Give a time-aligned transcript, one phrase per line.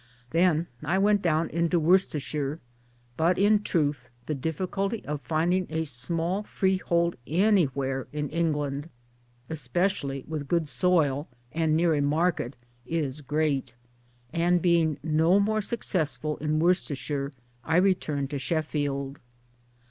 [0.31, 2.59] Then I went down into Worcestershire;
[3.17, 8.89] but in truth the difficulty of finding a small freehold anywhere in England
[9.47, 13.75] especially with good soil and near a market is great;
[14.33, 17.31] and being no more successful in Wor cestershire
[17.63, 19.19] I returned to Sheffield.